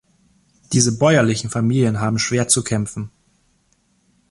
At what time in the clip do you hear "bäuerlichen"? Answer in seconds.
0.97-1.51